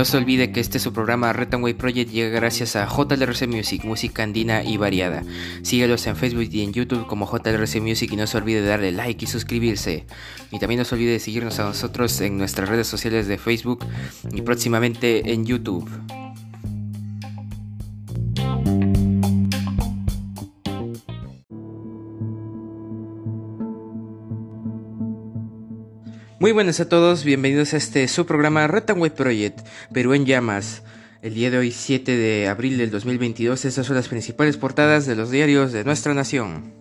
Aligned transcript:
No 0.00 0.06
se 0.06 0.16
olvide 0.16 0.50
que 0.50 0.60
este 0.60 0.78
su 0.78 0.94
programa 0.94 1.30
Retanway 1.34 1.74
Project 1.74 2.10
llega 2.10 2.30
gracias 2.30 2.74
a 2.74 2.86
JLRC 2.86 3.46
Music, 3.46 3.84
música 3.84 4.22
andina 4.22 4.64
y 4.64 4.78
variada. 4.78 5.22
Síguelos 5.60 6.06
en 6.06 6.16
Facebook 6.16 6.48
y 6.50 6.62
en 6.62 6.72
YouTube 6.72 7.06
como 7.06 7.30
JLRC 7.30 7.82
Music 7.82 8.10
y 8.10 8.16
no 8.16 8.26
se 8.26 8.38
olvide 8.38 8.62
de 8.62 8.68
darle 8.68 8.92
like 8.92 9.22
y 9.22 9.28
suscribirse. 9.28 10.06
Y 10.50 10.58
también 10.58 10.78
no 10.78 10.86
se 10.86 10.94
olvide 10.94 11.12
de 11.12 11.20
seguirnos 11.20 11.60
a 11.60 11.64
nosotros 11.64 12.18
en 12.22 12.38
nuestras 12.38 12.70
redes 12.70 12.86
sociales 12.86 13.26
de 13.26 13.36
Facebook 13.36 13.84
y 14.32 14.40
próximamente 14.40 15.34
en 15.34 15.44
YouTube. 15.44 15.86
Muy 26.40 26.52
buenas 26.52 26.80
a 26.80 26.88
todos, 26.88 27.22
bienvenidos 27.22 27.74
a 27.74 27.76
este 27.76 28.08
su 28.08 28.24
programa 28.24 28.66
Ratanway 28.66 29.10
Project, 29.10 29.60
Perú 29.92 30.14
en 30.14 30.24
llamas. 30.24 30.82
El 31.20 31.34
día 31.34 31.50
de 31.50 31.58
hoy, 31.58 31.70
7 31.70 32.16
de 32.16 32.48
abril 32.48 32.78
del 32.78 32.90
2022, 32.90 33.66
estas 33.66 33.84
son 33.84 33.96
las 33.96 34.08
principales 34.08 34.56
portadas 34.56 35.04
de 35.04 35.16
los 35.16 35.30
diarios 35.30 35.70
de 35.72 35.84
nuestra 35.84 36.14
nación. 36.14 36.72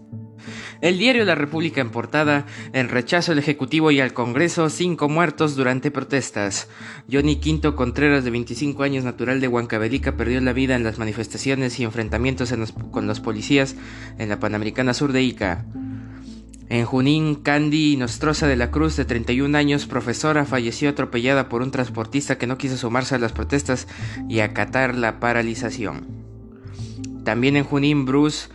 El 0.80 0.98
diario 0.98 1.26
La 1.26 1.36
República 1.36 1.81
en 1.81 1.90
portada, 1.90 2.45
en 2.72 2.88
rechazo 2.88 3.34
al 3.34 3.40
Ejecutivo 3.40 3.91
y 3.91 4.00
al 4.00 4.14
Congreso, 4.14 4.70
cinco 4.70 5.09
muertos 5.09 5.58
durante 5.58 5.91
protestas. 5.91 6.70
Johnny 7.12 7.36
Quinto 7.36 7.76
Contreras, 7.76 8.23
de 8.23 8.31
25 8.31 8.84
años, 8.84 9.03
natural 9.03 9.42
de 9.42 9.50
Huancavelica, 9.50 10.16
perdió 10.16 10.39
la 10.39 10.53
vida 10.53 10.78
en 10.78 10.86
las 10.86 11.00
manifestaciones 11.00 11.78
y 11.81 11.83
enfrentamientos 11.83 12.53
con 12.92 13.08
los 13.08 13.20
policías 13.20 13.76
en 14.20 14.30
la 14.30 14.39
Panamericana 14.39 14.94
Sur 14.94 15.11
de 15.11 15.22
Ica. 15.22 15.66
En 16.70 16.86
Junín, 16.86 17.34
Candy 17.34 17.98
Nostroza 17.98 18.48
de 18.48 18.56
la 18.56 18.70
Cruz, 18.70 18.95
de 18.95 19.03
31 19.03 19.58
años, 19.58 19.88
profesora, 19.88 20.45
falleció 20.45 20.92
atropellada 20.92 21.50
por 21.50 21.64
un 21.64 21.72
transportista 21.72 22.38
que 22.38 22.45
no 22.45 22.59
quiso 22.59 22.78
sumarse 22.78 23.16
a 23.16 23.20
las 23.20 23.31
protestas 23.31 23.88
y 24.30 24.42
acatar 24.42 24.94
la 24.94 25.20
paralización. 25.20 26.06
También 27.23 27.58
en 27.58 27.64
Junín, 27.64 28.06
Bruce 28.06 28.50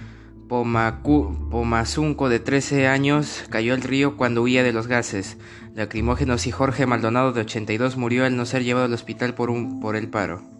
Pomazunco, 0.49 2.29
de 2.29 2.39
13 2.39 2.87
años, 2.87 3.45
cayó 3.51 3.75
al 3.75 3.83
río 3.83 4.17
cuando 4.17 4.43
huía 4.43 4.63
de 4.63 4.73
los 4.73 4.87
gases 4.87 5.37
lacrimógenos 5.75 6.47
y 6.47 6.53
Jorge 6.53 6.87
Maldonado, 6.87 7.33
de 7.33 7.41
82, 7.41 7.97
murió 7.97 8.25
al 8.25 8.37
no 8.37 8.47
ser 8.47 8.63
llevado 8.63 8.87
al 8.87 8.93
hospital 8.93 9.35
por, 9.35 9.51
un, 9.51 9.81
por 9.81 9.97
el 9.97 10.09
paro 10.09 10.54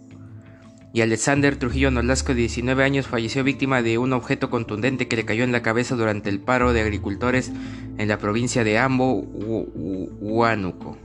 y 0.95 1.01
Alexander 1.01 1.57
Trujillo 1.57 1.91
Nolasco, 1.91 2.33
de 2.33 2.39
19 2.39 2.81
años, 2.81 3.07
falleció 3.07 3.43
víctima 3.43 3.81
de 3.81 3.97
un 3.97 4.13
objeto 4.13 4.49
contundente 4.49 5.09
que 5.09 5.17
le 5.17 5.25
cayó 5.25 5.43
en 5.43 5.51
la 5.51 5.61
cabeza 5.61 5.97
durante 5.97 6.29
el 6.29 6.39
paro 6.39 6.71
de 6.71 6.79
agricultores 6.79 7.51
en 7.97 8.07
la 8.07 8.17
provincia 8.17 8.63
de 8.63 8.77
Ambo, 8.77 9.19
Huánuco. 10.21 10.97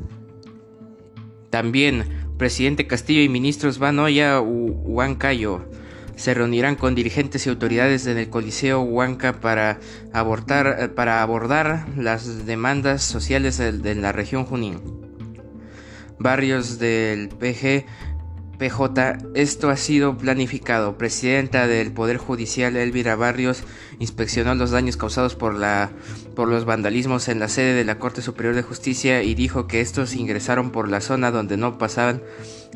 También, 1.51 2.05
presidente 2.39 2.87
Castillo 2.87 3.21
y 3.21 3.29
ministros 3.29 3.81
Vanoya 3.81 4.41
Huancayo 4.41 5.65
se 6.15 6.35
reunirán 6.35 6.77
con 6.77 6.95
dirigentes 6.95 7.45
y 7.47 7.51
autoridades 7.51 8.07
en 8.07 8.17
el 8.17 8.31
Coliseo 8.31 8.83
Huanca 8.83 9.41
para, 9.41 9.81
para 10.95 11.21
abordar 11.21 11.89
las 11.97 12.47
demandas 12.47 13.03
sociales 13.03 13.59
de 13.59 13.95
la 13.97 14.13
región 14.13 14.45
Junín. 14.45 14.79
Barrios 16.21 16.79
del 16.79 17.31
PG 17.31 17.87
PJ, 18.61 19.17
esto 19.35 19.71
ha 19.71 19.77
sido 19.79 20.19
planificado. 20.19 20.99
Presidenta 20.99 21.67
del 21.67 21.93
Poder 21.93 22.19
Judicial 22.19 22.77
Elvira 22.77 23.17
Barrios 23.17 23.63
inspeccionó 23.99 24.55
los 24.55 24.71
daños 24.71 24.99
causados 24.99 25.35
por, 25.35 25.55
la, 25.55 25.91
por 26.37 26.47
los 26.47 26.67
vandalismos 26.67 27.29
en 27.29 27.41
la 27.41 27.49
sede 27.49 27.73
de 27.73 27.87
la 27.87 27.99
Corte 27.99 28.21
Superior 28.21 28.55
de 28.55 28.63
Justicia 28.63 29.23
y 29.23 29.35
dijo 29.35 29.67
que 29.67 29.81
estos 29.81 30.15
ingresaron 30.15 30.73
por 30.73 30.91
la 30.91 31.01
zona 31.01 31.31
donde 31.31 31.57
no 31.57 31.79
pasaban 31.79 32.23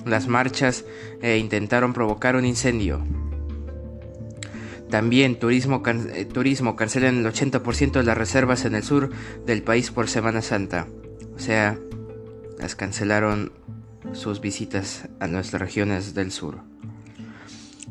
las 0.06 0.26
marchas 0.26 0.86
e 1.20 1.36
intentaron 1.36 1.92
provocar 1.92 2.34
un 2.34 2.46
incendio. 2.46 3.04
También 4.88 5.38
turismo, 5.38 5.82
eh, 5.86 6.24
turismo 6.24 6.76
cancelan 6.76 7.18
el 7.18 7.26
80% 7.26 7.92
de 7.92 8.04
las 8.04 8.16
reservas 8.16 8.64
en 8.64 8.74
el 8.74 8.84
sur 8.84 9.10
del 9.44 9.62
país 9.62 9.90
por 9.90 10.08
Semana 10.08 10.40
Santa. 10.40 10.86
O 11.36 11.38
sea, 11.38 11.78
las 12.58 12.74
cancelaron 12.74 13.52
sus 14.14 14.40
visitas 14.40 15.08
a 15.20 15.26
nuestras 15.26 15.60
regiones 15.60 16.14
del 16.14 16.32
sur. 16.32 16.60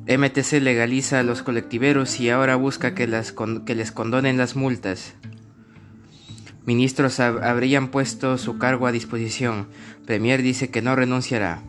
MTC 0.06 0.61
legaliza 0.61 1.19
a 1.19 1.23
los 1.23 1.44
colectiveros 1.44 2.19
y 2.19 2.29
ahora 2.29 2.57
busca 2.57 2.94
que, 2.94 3.07
les 3.07 3.91
condonen 3.91 4.38
las 4.38 4.56
multas. 4.56 5.13
Ministros 6.66 7.19
habrían 7.19 7.89
puesto 7.89 8.38
su 8.38 8.57
cargo 8.57 8.88
a 8.88 8.91
disposición. 8.91 9.67
Premier 10.06 10.41
dice 10.41 10.69
que 10.69 10.81
no 10.81 10.95
renunciará. 10.95 11.62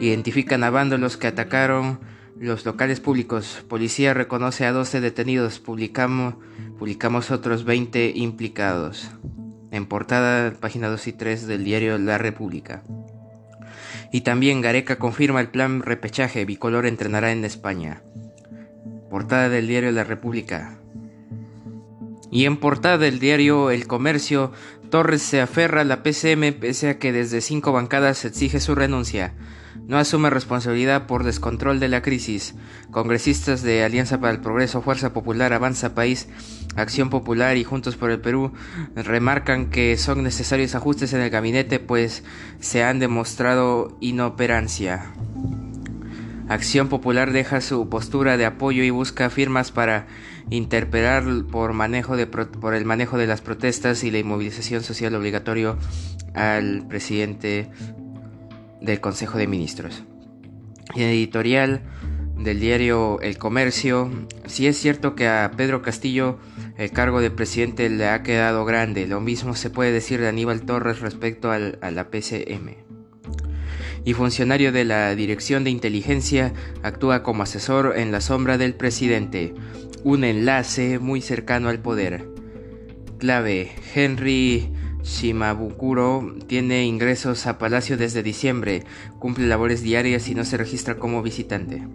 Identifican 0.00 0.62
a 0.62 0.70
vándalos 0.70 1.16
que 1.16 1.26
atacaron 1.26 1.98
los 2.38 2.64
locales 2.64 3.00
públicos. 3.00 3.64
Policía 3.68 4.14
reconoce 4.14 4.66
a 4.66 4.72
12 4.72 5.00
detenidos. 5.00 5.58
Publicamos, 5.58 6.34
publicamos 6.78 7.30
otros 7.30 7.64
20 7.64 8.12
implicados. 8.14 9.10
En 9.72 9.86
portada, 9.86 10.52
página 10.60 10.88
2 10.88 11.08
y 11.08 11.12
3 11.12 11.46
del 11.48 11.64
diario 11.64 11.98
La 11.98 12.18
República. 12.18 12.84
Y 14.14 14.20
también 14.20 14.60
Gareca 14.60 14.94
confirma 14.94 15.40
el 15.40 15.48
plan 15.48 15.82
repechaje, 15.82 16.44
Bicolor 16.44 16.86
entrenará 16.86 17.32
en 17.32 17.44
España. 17.44 18.04
Portada 19.10 19.48
del 19.48 19.66
diario 19.66 19.90
La 19.90 20.04
República. 20.04 20.78
Y 22.30 22.44
en 22.44 22.58
portada 22.58 22.96
del 22.96 23.18
diario 23.18 23.72
El 23.72 23.88
Comercio, 23.88 24.52
Torres 24.88 25.20
se 25.20 25.40
aferra 25.40 25.80
a 25.80 25.84
la 25.84 26.04
PCM 26.04 26.52
pese 26.60 26.90
a 26.90 26.98
que 27.00 27.10
desde 27.10 27.40
cinco 27.40 27.72
bancadas 27.72 28.24
exige 28.24 28.60
su 28.60 28.76
renuncia. 28.76 29.34
No 29.86 29.98
asume 29.98 30.30
responsabilidad 30.30 31.06
por 31.06 31.24
descontrol 31.24 31.80
de 31.80 31.88
la 31.88 32.02
crisis. 32.02 32.54
Congresistas 32.90 33.62
de 33.62 33.84
Alianza 33.84 34.20
para 34.20 34.32
el 34.32 34.40
Progreso, 34.40 34.82
Fuerza 34.82 35.12
Popular, 35.12 35.52
Avanza 35.52 35.94
País, 35.94 36.28
Acción 36.76 37.10
Popular 37.10 37.56
y 37.56 37.64
Juntos 37.64 37.96
por 37.96 38.10
el 38.10 38.20
Perú 38.20 38.52
remarcan 38.94 39.70
que 39.70 39.96
son 39.96 40.22
necesarios 40.22 40.74
ajustes 40.74 41.12
en 41.12 41.20
el 41.20 41.30
gabinete 41.30 41.80
pues 41.80 42.24
se 42.60 42.82
han 42.82 42.98
demostrado 42.98 43.96
inoperancia. 44.00 45.12
Acción 46.48 46.88
Popular 46.88 47.32
deja 47.32 47.60
su 47.60 47.88
postura 47.88 48.36
de 48.36 48.44
apoyo 48.44 48.82
y 48.84 48.90
busca 48.90 49.30
firmas 49.30 49.72
para 49.72 50.06
interpelar 50.50 51.24
por, 51.50 51.72
manejo 51.72 52.16
de, 52.16 52.26
por 52.26 52.74
el 52.74 52.84
manejo 52.84 53.16
de 53.16 53.26
las 53.26 53.40
protestas 53.40 54.04
y 54.04 54.10
la 54.10 54.18
inmovilización 54.18 54.82
social 54.82 55.14
obligatorio 55.14 55.78
al 56.34 56.86
presidente 56.86 57.70
del 58.84 59.00
Consejo 59.00 59.38
de 59.38 59.46
Ministros. 59.46 60.04
En 60.94 61.02
editorial 61.02 61.82
del 62.38 62.60
diario 62.60 63.20
El 63.20 63.38
Comercio, 63.38 64.10
si 64.46 64.66
es 64.66 64.76
cierto 64.76 65.14
que 65.14 65.26
a 65.26 65.50
Pedro 65.56 65.82
Castillo 65.82 66.38
el 66.76 66.90
cargo 66.90 67.20
de 67.20 67.30
presidente 67.30 67.88
le 67.88 68.08
ha 68.08 68.22
quedado 68.22 68.64
grande, 68.64 69.06
lo 69.06 69.20
mismo 69.20 69.54
se 69.54 69.70
puede 69.70 69.92
decir 69.92 70.20
de 70.20 70.28
Aníbal 70.28 70.62
Torres 70.62 71.00
respecto 71.00 71.50
a 71.50 71.58
la 71.58 72.10
PCM. 72.10 72.76
Y 74.04 74.12
funcionario 74.12 74.70
de 74.70 74.84
la 74.84 75.14
Dirección 75.14 75.64
de 75.64 75.70
Inteligencia 75.70 76.52
actúa 76.82 77.22
como 77.22 77.42
asesor 77.42 77.94
en 77.96 78.12
la 78.12 78.20
sombra 78.20 78.58
del 78.58 78.74
presidente, 78.74 79.54
un 80.02 80.24
enlace 80.24 80.98
muy 80.98 81.22
cercano 81.22 81.70
al 81.70 81.78
poder. 81.78 82.28
Clave, 83.18 83.72
Henry 83.94 84.73
Shimabukuro 85.04 86.34
tiene 86.46 86.84
ingresos 86.84 87.46
a 87.46 87.58
Palacio 87.58 87.96
desde 87.96 88.22
diciembre, 88.22 88.84
cumple 89.18 89.46
labores 89.46 89.82
diarias 89.82 90.28
y 90.28 90.34
no 90.34 90.44
se 90.44 90.56
registra 90.56 90.96
como 90.96 91.22
visitante. 91.22 91.86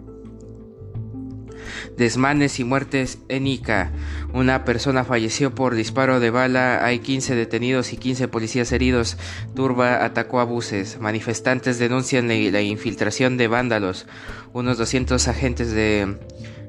Desmanes 1.96 2.60
y 2.60 2.64
muertes 2.64 3.18
en 3.28 3.46
Ica. 3.46 3.92
Una 4.32 4.64
persona 4.64 5.04
falleció 5.04 5.54
por 5.54 5.74
disparo 5.74 6.20
de 6.20 6.30
bala, 6.30 6.84
hay 6.84 7.00
15 7.00 7.34
detenidos 7.34 7.92
y 7.92 7.96
15 7.96 8.28
policías 8.28 8.72
heridos. 8.72 9.16
Turba 9.54 10.04
atacó 10.04 10.40
a 10.40 10.44
buses. 10.44 10.98
Manifestantes 11.00 11.78
denuncian 11.78 12.28
la 12.28 12.62
infiltración 12.62 13.36
de 13.36 13.48
vándalos. 13.48 14.06
Unos 14.52 14.78
200 14.78 15.28
agentes 15.28 15.72
de 15.72 16.16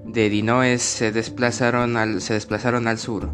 de 0.06 0.30
Dinoes 0.30 0.82
se 0.82 1.12
desplazaron 1.12 1.98
al, 1.98 2.22
se 2.22 2.34
desplazaron 2.34 2.88
al 2.88 2.98
sur. 2.98 3.30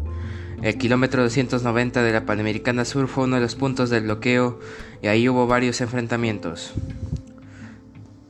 El 0.62 0.76
kilómetro 0.76 1.22
290 1.22 2.02
de 2.02 2.12
la 2.12 2.26
Panamericana 2.26 2.84
Sur 2.84 3.06
fue 3.06 3.24
uno 3.24 3.36
de 3.36 3.42
los 3.42 3.54
puntos 3.54 3.90
del 3.90 4.04
bloqueo 4.04 4.58
y 5.00 5.06
ahí 5.06 5.28
hubo 5.28 5.46
varios 5.46 5.80
enfrentamientos. 5.80 6.74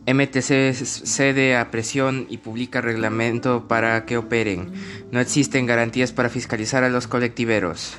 MTC 0.07 0.75
cede 0.75 1.57
a 1.57 1.71
presión 1.71 2.27
y 2.29 2.39
publica 2.39 2.81
reglamento 2.81 3.67
para 3.67 4.05
que 4.05 4.19
operen. 4.19 4.73
No 5.11 5.21
existen 5.21 5.67
garantías 5.67 6.13
para 6.13 6.29
fiscalizar 6.29 6.85
a 6.85 6.91
los 6.91 7.07
colectiveros. 7.07 7.97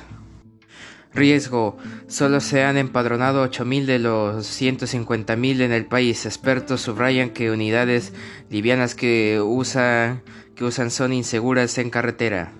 Riesgo. 1.12 1.76
Solo 2.06 2.40
se 2.40 2.62
han 2.62 2.76
empadronado 2.76 3.44
8.000 3.44 3.84
de 3.84 3.98
los 3.98 4.60
150.000 4.60 5.60
en 5.60 5.72
el 5.72 5.86
país. 5.86 6.24
Expertos 6.24 6.82
subrayan 6.82 7.30
que 7.30 7.50
unidades 7.50 8.12
livianas 8.48 8.94
que 8.94 9.40
usan, 9.40 10.22
que 10.54 10.64
usan 10.64 10.90
son 10.90 11.12
inseguras 11.12 11.78
en 11.78 11.90
carretera. 11.90 12.52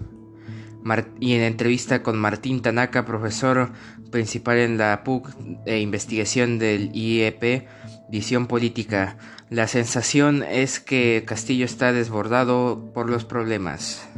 Y 1.21 1.35
en 1.35 1.43
entrevista 1.43 2.03
con 2.03 2.19
Martín 2.19 2.63
Tanaka, 2.63 3.05
profesor 3.05 3.73
principal 4.11 4.59
en 4.59 4.79
la 4.79 5.05
PUC 5.05 5.29
de 5.65 5.81
investigación 5.81 6.59
del 6.59 6.91
IEP, 6.95 7.67
Visión 8.11 8.49
política. 8.49 9.19
La 9.51 9.69
sensación 9.69 10.43
es 10.43 10.81
que 10.81 11.23
Castillo 11.25 11.65
está 11.65 11.93
desbordado 11.93 12.91
por 12.93 13.09
los 13.09 13.25
problemas. 13.25 14.09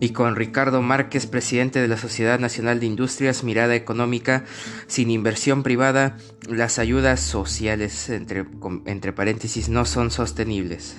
Y 0.00 0.10
con 0.10 0.34
Ricardo 0.34 0.80
Márquez, 0.80 1.26
presidente 1.26 1.80
de 1.80 1.88
la 1.88 1.98
Sociedad 1.98 2.38
Nacional 2.38 2.80
de 2.80 2.86
Industrias, 2.86 3.44
mirada 3.44 3.74
económica, 3.74 4.44
sin 4.86 5.10
inversión 5.10 5.62
privada, 5.62 6.16
las 6.48 6.78
ayudas 6.78 7.20
sociales, 7.20 8.08
entre, 8.08 8.46
entre 8.86 9.12
paréntesis, 9.12 9.68
no 9.68 9.84
son 9.84 10.10
sostenibles. 10.10 10.96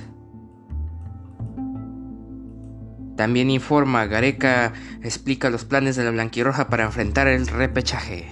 También 3.15 3.49
informa, 3.49 4.05
Gareca 4.07 4.73
explica 5.01 5.49
los 5.49 5.63
planes 5.63 5.95
de 5.95 6.03
la 6.03 6.11
Blanquirroja 6.11 6.67
para 6.67 6.83
enfrentar 6.83 7.27
el 7.27 7.47
repechaje. 7.47 8.27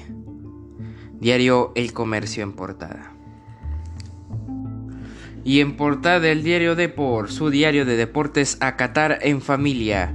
Diario 1.19 1.71
El 1.75 1.94
Comercio 1.94 2.44
en 2.44 2.51
portada. 2.51 3.13
Y 5.45 5.62
en 5.62 5.77
portada 5.77 6.30
el 6.30 6.44
diario 6.44 6.75
Depor, 6.75 7.31
su 7.31 7.50
diario 7.50 7.85
de 7.85 7.95
deportes 7.95 8.57
a 8.59 8.75
Qatar 8.75 9.19
en 9.21 9.41
familia. 9.41 10.13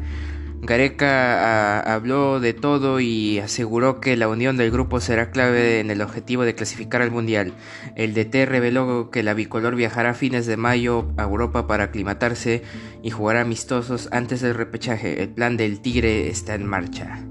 Gareca 0.60 1.80
habló 1.80 2.40
de 2.40 2.52
todo 2.52 3.00
y 3.00 3.38
aseguró 3.38 4.00
que 4.00 4.16
la 4.16 4.28
unión 4.28 4.56
del 4.56 4.70
grupo 4.70 5.00
será 5.00 5.30
clave 5.30 5.80
en 5.80 5.90
el 5.90 6.02
objetivo 6.02 6.44
de 6.44 6.54
clasificar 6.54 7.00
al 7.00 7.10
Mundial. 7.10 7.54
El 7.96 8.12
DT 8.12 8.44
reveló 8.46 9.10
que 9.10 9.22
la 9.22 9.34
bicolor 9.34 9.76
viajará 9.76 10.10
a 10.10 10.14
fines 10.14 10.46
de 10.46 10.56
mayo 10.56 11.08
a 11.16 11.22
Europa 11.22 11.66
para 11.66 11.84
aclimatarse 11.84 12.62
y 13.02 13.10
jugará 13.10 13.40
amistosos 13.42 14.08
antes 14.12 14.40
del 14.40 14.54
repechaje. 14.54 15.22
El 15.22 15.30
plan 15.30 15.56
del 15.56 15.80
Tigre 15.80 16.28
está 16.28 16.54
en 16.54 16.66
marcha. 16.66 17.24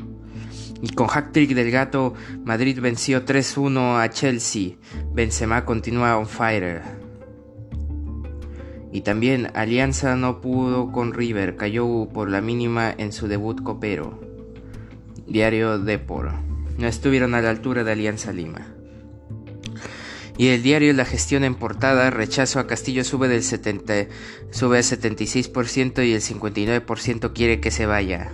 Y 0.81 0.89
con 0.89 1.07
hack-trick 1.07 1.53
del 1.53 1.71
gato, 1.71 2.13
Madrid 2.45 2.79
venció 2.79 3.25
3-1 3.25 4.01
a 4.01 4.09
Chelsea. 4.09 4.77
Benzema 5.13 5.65
continúa 5.65 6.18
on 6.18 6.27
fire. 6.27 7.06
Y 8.92 9.01
también 9.01 9.51
Alianza 9.54 10.16
no 10.16 10.42
pudo 10.42 10.92
con 10.92 11.13
River, 11.13 11.56
cayó 11.56 12.07
por 12.13 12.30
la 12.30 12.42
mínima 12.42 12.94
en 12.98 13.12
su 13.12 13.28
debut 13.28 13.62
copero. 13.62 14.19
Diario 15.28 15.78
Depor. 15.78 16.31
No 16.78 16.88
estuvieron 16.88 17.34
a 17.34 17.42
la 17.42 17.50
altura 17.50 17.84
de 17.84 17.92
Alianza 17.92 18.31
Lima. 18.31 18.74
Y 20.38 20.50
el 20.50 20.62
diario 20.62 20.94
La 20.94 21.06
Gestión 21.06 21.44
en 21.44 21.56
portada, 21.56 22.12
rechazo 22.12 22.60
a 22.60 22.68
Castillo 22.68 23.04
sube 23.04 23.28
del 23.28 23.42
70, 23.42 24.07
sube 24.51 24.78
al 24.78 24.84
76% 24.84 26.07
y 26.07 26.13
el 26.13 26.22
59% 26.22 27.34
quiere 27.34 27.60
que 27.60 27.72
se 27.72 27.88
vaya. 27.88 28.31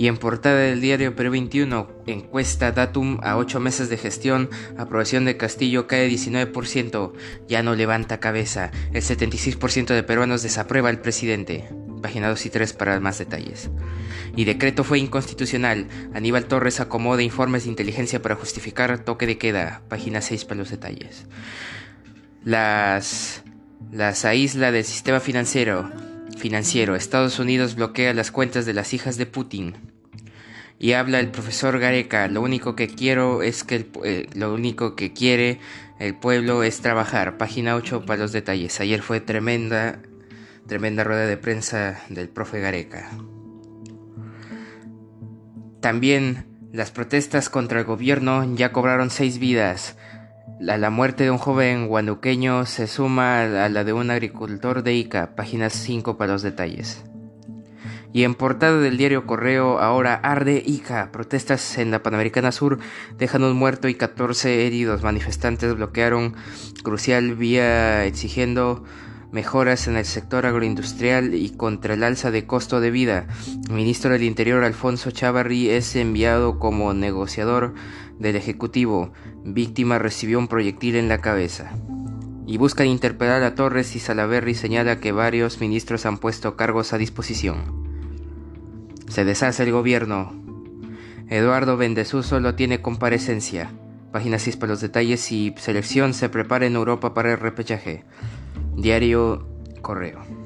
Y 0.00 0.06
en 0.06 0.16
portada 0.16 0.56
del 0.56 0.80
diario 0.80 1.14
Perú 1.14 1.32
21, 1.32 1.86
encuesta 2.06 2.72
datum 2.72 3.18
a 3.22 3.36
8 3.36 3.60
meses 3.60 3.90
de 3.90 3.98
gestión, 3.98 4.48
aprobación 4.78 5.26
de 5.26 5.36
Castillo 5.36 5.86
cae 5.86 6.08
19%, 6.08 7.12
ya 7.46 7.62
no 7.62 7.74
levanta 7.74 8.18
cabeza, 8.18 8.70
el 8.94 9.02
76% 9.02 9.88
de 9.88 10.02
peruanos 10.02 10.42
desaprueba 10.42 10.88
al 10.88 11.02
presidente. 11.02 11.68
Página 12.00 12.30
2 12.30 12.46
y 12.46 12.48
3 12.48 12.72
para 12.72 12.98
más 12.98 13.18
detalles. 13.18 13.68
Y 14.36 14.46
decreto 14.46 14.84
fue 14.84 14.98
inconstitucional. 14.98 15.86
Aníbal 16.14 16.46
Torres 16.46 16.80
acomoda 16.80 17.22
informes 17.22 17.64
de 17.64 17.68
inteligencia 17.68 18.22
para 18.22 18.36
justificar 18.36 19.04
toque 19.04 19.26
de 19.26 19.36
queda. 19.36 19.82
Página 19.90 20.22
6 20.22 20.46
para 20.46 20.60
los 20.60 20.70
detalles. 20.70 21.26
Las 22.42 23.42
las 23.92 24.24
aísla 24.24 24.72
del 24.72 24.84
sistema 24.84 25.20
financiero. 25.20 26.09
Financiero. 26.40 26.96
Estados 26.96 27.38
Unidos 27.38 27.76
bloquea 27.76 28.14
las 28.14 28.30
cuentas 28.32 28.66
de 28.66 28.74
las 28.74 28.92
hijas 28.94 29.16
de 29.16 29.26
Putin. 29.26 29.74
Y 30.78 30.92
habla 30.92 31.20
el 31.20 31.30
profesor 31.30 31.78
Gareca, 31.78 32.26
lo 32.28 32.40
único 32.40 32.74
que 32.74 32.88
quiero 32.88 33.42
es 33.42 33.64
que 33.64 33.86
eh, 34.02 34.26
lo 34.34 34.52
único 34.54 34.96
que 34.96 35.12
quiere 35.12 35.60
el 35.98 36.14
pueblo 36.16 36.62
es 36.62 36.80
trabajar. 36.80 37.36
Página 37.36 37.76
8 37.76 38.06
para 38.06 38.22
los 38.22 38.32
detalles. 38.32 38.80
Ayer 38.80 39.02
fue 39.02 39.20
tremenda 39.20 40.00
tremenda 40.66 41.04
rueda 41.04 41.26
de 41.26 41.36
prensa 41.36 42.00
del 42.08 42.28
profe 42.28 42.60
Gareca. 42.60 43.10
También 45.80 46.46
las 46.72 46.92
protestas 46.92 47.50
contra 47.50 47.80
el 47.80 47.84
gobierno 47.84 48.54
ya 48.54 48.70
cobraron 48.70 49.10
seis 49.10 49.38
vidas. 49.38 49.96
La, 50.60 50.76
la 50.76 50.90
muerte 50.90 51.24
de 51.24 51.30
un 51.30 51.38
joven 51.38 51.88
guanuqueño 51.88 52.66
se 52.66 52.86
suma 52.86 53.44
a 53.44 53.68
la 53.70 53.82
de 53.82 53.94
un 53.94 54.10
agricultor 54.10 54.82
de 54.82 54.92
Ica. 54.92 55.34
Página 55.34 55.70
5 55.70 56.18
para 56.18 56.32
los 56.34 56.42
detalles. 56.42 57.02
Y 58.12 58.24
en 58.24 58.34
portada 58.34 58.78
del 58.78 58.98
diario 58.98 59.26
Correo, 59.26 59.78
ahora 59.78 60.16
arde 60.16 60.62
Ica. 60.66 61.12
Protestas 61.12 61.78
en 61.78 61.90
la 61.90 62.02
Panamericana 62.02 62.52
Sur 62.52 62.78
dejan 63.16 63.42
un 63.42 63.56
muerto 63.56 63.88
y 63.88 63.94
14 63.94 64.66
heridos. 64.66 65.02
Manifestantes 65.02 65.74
bloquearon 65.74 66.34
crucial 66.82 67.36
vía 67.36 68.04
exigiendo 68.04 68.84
mejoras 69.32 69.86
en 69.88 69.96
el 69.96 70.04
sector 70.04 70.44
agroindustrial 70.44 71.34
y 71.34 71.50
contra 71.50 71.94
el 71.94 72.02
alza 72.02 72.30
de 72.30 72.46
costo 72.46 72.80
de 72.80 72.90
vida. 72.90 73.28
El 73.68 73.76
ministro 73.76 74.10
del 74.10 74.24
Interior 74.24 74.62
Alfonso 74.64 75.10
Chavarri 75.10 75.70
es 75.70 75.96
enviado 75.96 76.58
como 76.58 76.92
negociador 76.92 77.72
del 78.20 78.36
Ejecutivo. 78.36 79.12
Víctima 79.44 79.98
recibió 79.98 80.38
un 80.38 80.46
proyectil 80.46 80.94
en 80.94 81.08
la 81.08 81.18
cabeza. 81.18 81.72
Y 82.46 82.58
buscan 82.58 82.86
interpelar 82.86 83.42
a 83.42 83.54
Torres 83.56 83.96
y 83.96 83.98
Salaverry 83.98 84.54
señala 84.54 85.00
que 85.00 85.10
varios 85.10 85.60
ministros 85.60 86.06
han 86.06 86.18
puesto 86.18 86.56
cargos 86.56 86.92
a 86.92 86.98
disposición. 86.98 87.80
Se 89.08 89.24
deshace 89.24 89.64
el 89.64 89.72
gobierno. 89.72 90.32
Eduardo 91.28 91.76
Bendezú 91.76 92.22
solo 92.22 92.54
tiene 92.54 92.80
comparecencia. 92.80 93.72
Página 94.12 94.38
6 94.38 94.56
para 94.56 94.72
los 94.72 94.80
detalles 94.80 95.30
y 95.32 95.54
selección 95.56 96.14
se 96.14 96.28
prepara 96.28 96.66
en 96.66 96.74
Europa 96.74 97.14
para 97.14 97.32
el 97.32 97.38
repechaje. 97.38 98.04
Diario 98.76 99.46
Correo. 99.80 100.39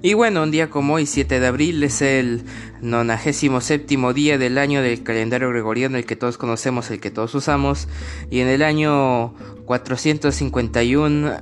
Y 0.00 0.14
bueno, 0.14 0.44
un 0.44 0.50
día 0.50 0.70
como 0.70 0.94
hoy, 0.94 1.06
7 1.06 1.40
de 1.40 1.46
abril, 1.46 1.82
es 1.82 2.02
el 2.02 2.44
97 2.82 3.96
día 4.14 4.38
del 4.38 4.58
año 4.58 4.80
del 4.80 5.02
calendario 5.02 5.50
gregoriano, 5.50 5.96
el 5.98 6.06
que 6.06 6.14
todos 6.14 6.38
conocemos, 6.38 6.90
el 6.90 7.00
que 7.00 7.10
todos 7.10 7.34
usamos. 7.34 7.88
Y 8.30 8.40
en 8.40 8.48
el 8.48 8.62
año 8.62 9.34
451, 9.64 11.32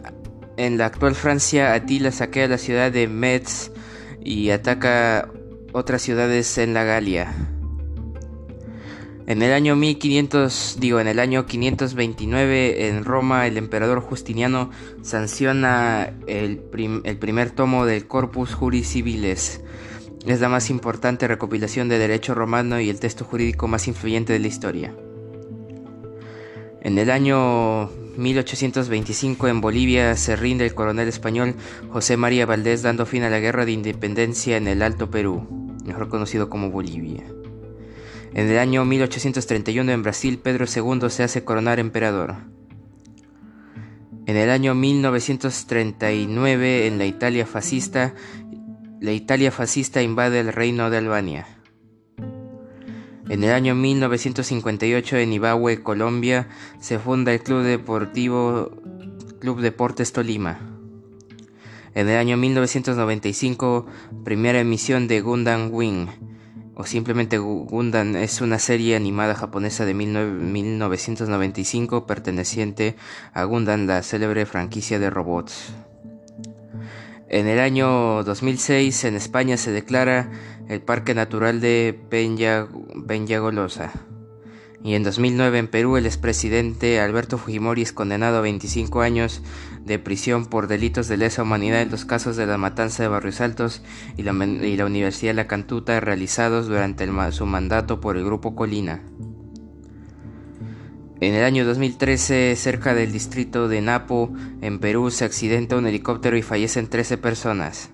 en 0.57 0.79
la 0.79 0.87
actual 0.87 1.15
Francia, 1.15 1.75
Atila 1.75 2.11
saquea 2.13 2.49
la 2.49 2.59
ciudad 2.59 2.91
de 2.91 3.09
Metz 3.09 3.71
y 4.25 4.51
ataca 4.51 5.31
otras 5.73 6.01
ciudades 6.01 6.57
en 6.57 6.73
la 6.73 6.85
Galia. 6.85 7.56
En 9.27 9.43
el 9.43 9.53
año 9.53 9.75
1500, 9.75 10.77
digo, 10.79 11.01
en 11.01 11.09
el 11.09 11.19
año 11.19 11.47
529 11.47 12.87
en 12.87 13.05
Roma 13.05 13.49
el 13.49 13.57
emperador 13.57 14.01
Justiniano 14.01 14.71
sanciona 15.03 16.13
el, 16.29 16.59
primer 16.59 17.51
tomo 17.51 17.87
del 17.87 18.07
Corpus 18.07 18.55
Juris 18.55 18.89
Civiles. 18.89 19.63
Es 20.25 20.41
la 20.41 20.49
más 20.49 20.71
importante 20.71 21.27
recopilación 21.27 21.89
de 21.89 21.99
derecho 21.99 22.37
romano 22.37 22.81
y 22.81 22.89
el 22.89 23.01
texto 23.01 23.25
jurídico 23.25 23.67
más 23.67 23.89
influyente 23.89 24.33
de 24.33 24.39
la 24.39 24.47
historia. 24.47 24.95
En 26.81 26.97
el 26.97 27.11
año 27.11 27.91
1825 28.17 29.49
en 29.49 29.61
Bolivia 29.61 30.15
se 30.15 30.37
rinde 30.37 30.67
el 30.67 30.75
coronel 30.75 31.09
español 31.09 31.57
José 31.91 32.17
María 32.17 32.47
Valdés 32.47 32.83
dando 32.83 33.07
fin 33.07 33.25
a 33.25 33.31
la 33.31 33.41
guerra 33.41 33.65
de 33.65 33.73
independencia 33.73 34.57
en 34.57 34.69
el 34.69 34.83
Alto 34.83 35.11
Perú, 35.11 35.49
mejor 35.85 36.09
conocido 36.09 36.49
como 36.49 36.71
Bolivia. 36.71 37.25
En 38.37 38.49
el 38.51 38.59
año 38.59 38.85
1831 38.85 39.93
en 39.93 40.03
Brasil 40.03 40.39
Pedro 40.39 40.67
II 40.67 41.09
se 41.09 41.23
hace 41.23 41.43
coronar 41.43 41.79
emperador. 41.79 42.35
En 44.27 44.37
el 44.37 44.51
año 44.51 44.75
1939 44.75 46.87
en 46.87 46.99
la 46.99 47.07
Italia 47.07 47.47
fascista, 47.47 48.13
la 49.01 49.13
Italia 49.13 49.51
fascista 49.51 50.03
invade 50.03 50.41
el 50.41 50.53
reino 50.53 50.91
de 50.91 50.99
Albania. 50.99 51.47
En 53.31 53.43
el 53.43 53.53
año 53.53 53.75
1958 53.75 55.17
en 55.17 55.33
Ibahue, 55.33 55.83
Colombia, 55.83 56.47
se 56.79 56.99
funda 56.99 57.33
el 57.33 57.43
Club 57.43 57.63
Deportivo 57.63 58.71
Club 59.41 59.63
Deportes 59.63 60.13
Tolima. 60.13 60.59
En 61.95 62.07
el 62.07 62.19
año 62.19 62.37
1995, 62.37 63.87
primera 64.25 64.61
emisión 64.61 65.09
de 65.09 65.23
Gundam 65.23 65.71
Wing, 65.73 66.09
o 66.77 66.85
simplemente 66.85 67.39
Gundam, 67.39 68.15
es 68.17 68.43
una 68.43 68.59
serie 68.59 68.97
animada 68.97 69.35
japonesa 69.35 69.87
de 69.87 69.95
1995 69.95 72.07
perteneciente 72.07 72.97
a 73.33 73.45
Gundam, 73.45 73.87
la 73.87 74.03
célebre 74.03 74.45
franquicia 74.45 74.99
de 74.99 75.09
robots. 75.09 75.73
En 77.31 77.49
el 77.49 77.61
año 77.61 78.23
2006 78.25 79.05
en 79.05 79.15
España 79.17 79.57
se 79.57 79.73
declara 79.73 80.31
el 80.69 80.83
Parque 80.83 81.15
Natural 81.15 81.63
de 81.63 81.99
Peñagolosa. 83.09 83.93
Y 84.85 84.93
en 84.95 85.03
2009 85.03 85.59
en 85.59 85.69
Perú 85.69 85.97
el 85.97 86.05
expresidente 86.05 87.01
Alberto 87.01 87.39
Fujimori 87.39 87.81
es 87.83 87.95
condenado 87.95 88.37
a 88.37 88.43
25 88.43 89.01
años 89.01 89.41
de 89.87 90.01
prisión 90.01 90.47
por 90.47 90.67
delitos 90.67 91.07
de 91.07 91.17
lesa 91.17 91.45
humanidad 91.45 91.81
en 91.81 91.91
los 91.91 92.05
casos 92.05 92.37
de 92.37 92.45
la 92.45 92.59
matanza 92.59 93.05
de 93.05 93.09
Barrios 93.09 93.41
Altos 93.41 93.83
y 94.17 94.25
la, 94.25 94.33
Universidad 94.33 95.31
de 95.31 95.35
La 95.35 95.47
Cantuta 95.47 96.01
realizados 96.01 96.67
durante 96.67 97.09
su 97.31 97.47
mandato 97.47 98.01
por 98.01 98.17
el 98.17 98.25
Grupo 98.25 98.57
Colina. 98.57 99.03
En 101.21 101.35
el 101.35 101.45
año 101.45 101.65
2013, 101.65 102.57
cerca 102.57 102.95
del 102.95 103.13
distrito 103.13 103.69
de 103.69 103.81
Napo, 103.81 104.35
en 104.61 104.81
Perú, 104.81 105.11
se 105.11 105.25
accidenta 105.25 105.77
un 105.77 105.87
helicóptero 105.87 106.37
y 106.37 106.43
fallecen 106.43 106.89
13 106.89 107.17
personas. 107.17 107.91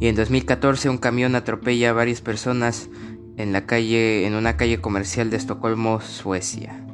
Y 0.00 0.08
en 0.08 0.16
2014, 0.16 0.90
un 0.90 0.98
camión 0.98 1.34
atropella 1.34 1.90
a 1.90 1.94
varias 1.94 2.20
personas 2.20 2.90
en, 3.38 3.52
la 3.52 3.64
calle, 3.64 4.26
en 4.26 4.34
una 4.34 4.56
calle 4.58 4.80
comercial 4.80 5.30
de 5.30 5.38
Estocolmo, 5.38 6.00
Suecia. 6.00 6.84